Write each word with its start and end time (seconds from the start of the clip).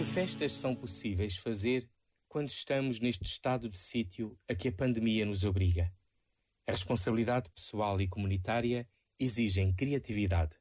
Que 0.00 0.06
festas 0.06 0.52
são 0.52 0.74
possíveis 0.74 1.36
fazer 1.36 1.86
quando 2.26 2.48
estamos 2.48 3.00
neste 3.00 3.22
estado 3.22 3.68
de 3.68 3.76
sítio 3.76 4.34
a 4.48 4.54
que 4.54 4.68
a 4.68 4.72
pandemia 4.72 5.26
nos 5.26 5.44
obriga? 5.44 5.92
A 6.66 6.70
responsabilidade 6.70 7.50
pessoal 7.50 8.00
e 8.00 8.08
comunitária 8.08 8.88
exigem 9.18 9.74
criatividade. 9.74 10.56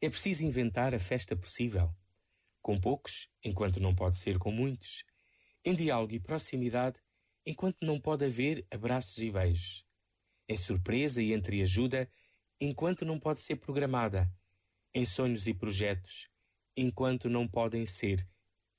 É 0.00 0.08
preciso 0.08 0.44
inventar 0.44 0.94
a 0.94 0.98
festa 0.98 1.36
possível. 1.36 1.94
Com 2.62 2.80
poucos, 2.80 3.28
enquanto 3.44 3.80
não 3.80 3.94
pode 3.94 4.16
ser 4.16 4.38
com 4.38 4.50
muitos. 4.50 5.04
Em 5.62 5.74
diálogo 5.74 6.14
e 6.14 6.18
proximidade, 6.18 6.98
enquanto 7.44 7.84
não 7.84 8.00
pode 8.00 8.24
haver 8.24 8.66
abraços 8.70 9.18
e 9.18 9.30
beijos. 9.30 9.84
Em 10.48 10.56
surpresa 10.56 11.22
e 11.22 11.34
entreajuda, 11.34 12.10
enquanto 12.58 13.04
não 13.04 13.20
pode 13.20 13.40
ser 13.40 13.56
programada. 13.56 14.26
Em 14.94 15.04
sonhos 15.04 15.46
e 15.46 15.52
projetos, 15.52 16.30
enquanto 16.74 17.28
não 17.28 17.46
podem 17.46 17.84
ser 17.84 18.26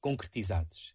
concretizados. 0.06 0.94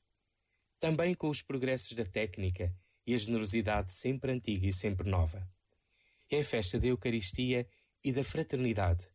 Também 0.79 1.17
com 1.17 1.29
os 1.29 1.43
progressos 1.43 1.95
da 1.95 2.05
técnica 2.05 2.73
e 3.05 3.13
a 3.13 3.17
generosidade 3.17 3.91
sempre 3.91 4.31
antiga 4.31 4.69
e 4.69 4.73
sempre 4.73 5.11
nova. 5.11 5.51
É 6.31 6.39
a 6.39 6.45
festa 6.45 6.79
da 6.79 6.87
Eucaristia 6.87 7.67
e 8.05 8.13
da 8.13 8.23
fraternidade, 8.23 9.11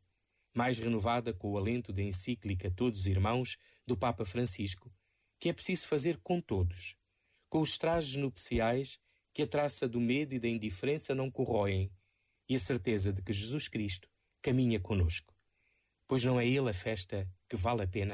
mais 0.53 0.79
renovada 0.79 1.33
com 1.33 1.49
o 1.49 1.57
alento 1.57 1.93
da 1.93 2.01
encíclica 2.01 2.69
Todos 2.69 2.99
os 2.99 3.07
Irmãos 3.07 3.55
do 3.87 3.95
Papa 3.95 4.25
Francisco, 4.25 4.91
que 5.39 5.47
é 5.47 5.53
preciso 5.53 5.87
fazer 5.87 6.17
com 6.17 6.41
todos, 6.41 6.97
com 7.47 7.61
os 7.61 7.77
trajes 7.77 8.17
nupciais 8.17 8.99
que 9.33 9.43
a 9.43 9.47
traça 9.47 9.87
do 9.87 10.01
medo 10.01 10.33
e 10.33 10.39
da 10.39 10.49
indiferença 10.49 11.15
não 11.15 11.31
corroem, 11.31 11.89
e 12.49 12.55
a 12.55 12.59
certeza 12.59 13.13
de 13.13 13.21
que 13.21 13.31
Jesus 13.31 13.69
Cristo 13.69 14.09
caminha 14.41 14.77
conosco. 14.77 15.33
Pois 16.05 16.21
não 16.21 16.37
é 16.37 16.45
Ele 16.45 16.69
a 16.69 16.73
festa 16.73 17.25
que 17.47 17.55
vale 17.55 17.83
a 17.83 17.87
pena. 17.87 18.13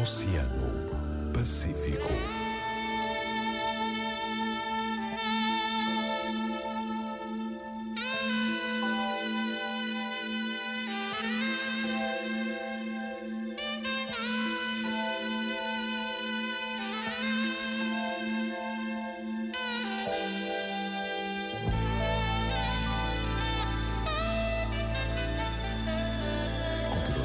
Oceano 0.00 1.30
Pacífico. 1.34 2.39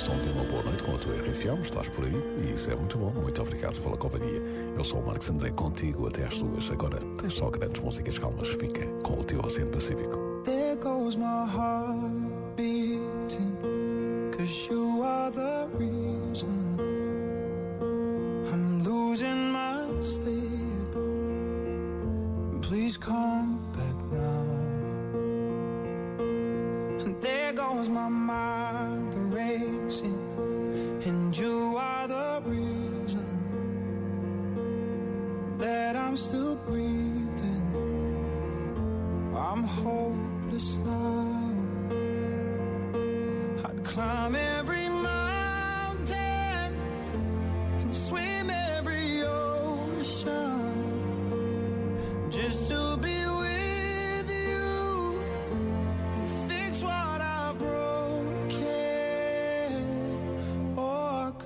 Continuação 0.05 0.17
de 0.19 0.29
uma 0.29 0.43
boa 0.43 0.63
noite 0.63 0.83
com 0.83 0.95
a 0.95 0.97
tua 0.97 1.15
RFM. 1.15 1.61
Estás 1.63 1.89
por 1.89 2.05
aí 2.05 2.13
e 2.43 2.53
isso 2.53 2.69
é 2.69 2.75
muito 2.75 2.97
bom. 2.97 3.11
Muito 3.11 3.41
obrigado 3.41 3.81
pela 3.81 3.97
companhia. 3.97 4.41
Eu 4.75 4.83
sou 4.83 4.99
o 4.99 5.05
Marcos 5.05 5.29
André 5.29 5.51
contigo 5.51 6.07
até 6.07 6.25
às 6.25 6.37
duas. 6.37 6.69
Agora 6.69 6.99
tens 7.17 7.33
só 7.33 7.49
grandes 7.49 7.81
músicas 7.81 8.19
calmas. 8.19 8.49
Fica 8.49 8.85
com 9.03 9.19
o 9.19 9.23
teu 9.23 9.39
Oceano 9.41 9.71
Pacífico. 9.71 10.43
There 10.45 10.75
goes 10.75 11.15
my 11.15 11.45
heart 11.47 12.55
beating 12.55 13.57
Cause 14.37 14.69
you 14.69 15.01
are 15.01 15.31
the 15.31 15.67
reason 15.75 16.77
I'm 18.53 18.83
losing 18.83 19.51
my 19.51 19.87
sleep 20.03 20.93
Please 22.61 22.97
come 22.97 23.54
there 27.21 27.53
goes 27.53 27.89
my 27.89 28.09
mind 28.09 29.33
racing 29.33 30.19
And 31.05 31.37
you 31.37 31.75
are 31.77 32.07
the 32.07 32.41
reason 32.45 33.25
That 35.57 35.95
I'm 35.95 36.17
still 36.17 36.55
breathing 36.55 37.55
I'm 39.35 39.63
hopeless 39.63 40.77
now. 40.77 41.55
I'd 43.65 43.83
climb 43.83 44.35
every 44.35 44.54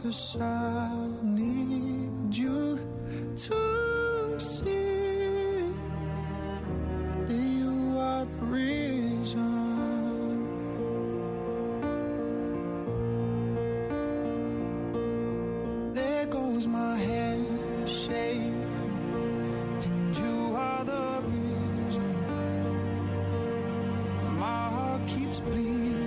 cause 0.10 0.38
I 0.42 0.90
need 1.22 2.34
you 2.34 2.80
to 3.46 4.40
see 4.40 5.62
that 7.28 7.44
you 7.60 8.00
are 8.00 8.26
the 8.26 8.46
reason. 8.58 9.52
There 15.94 16.26
goes 16.26 16.66
my 16.66 16.96
head 16.98 17.46
shaking, 17.88 18.66
and 19.86 20.18
you 20.18 20.56
are 20.56 20.84
the 20.86 21.22
reason. 21.34 22.10
My 24.40 24.70
heart 24.74 25.02
keeps 25.08 25.40
bleeding, 25.42 25.99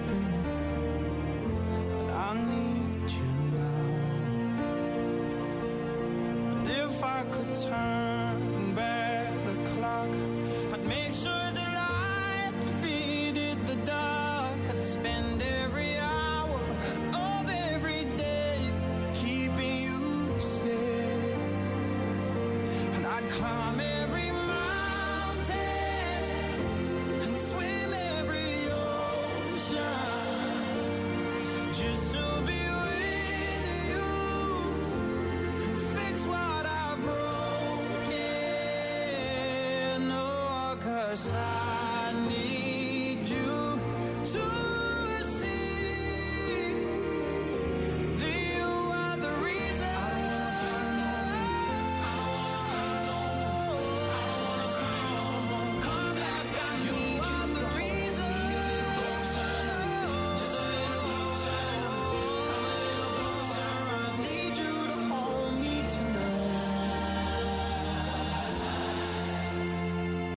I 7.23 7.25
could 7.27 7.55
turn 7.55 8.75
back 8.75 9.31
the 9.45 9.55
clock, 9.71 10.09
I'd 10.73 10.85
make 10.85 11.15
sure 11.15 11.47
the 11.55 11.67
light 11.81 12.53
defeated 12.61 13.65
the 13.65 13.77
dark. 13.87 14.59
I'd 14.69 14.83
spend 14.83 15.41
every 15.63 15.99
hour 15.99 16.61
of 17.15 17.49
every 17.71 18.07
day 18.17 18.59
keeping 19.15 19.83
you 19.83 20.35
safe, 20.41 21.37
and 22.97 23.07
I'd 23.07 23.31
climb. 23.31 24.02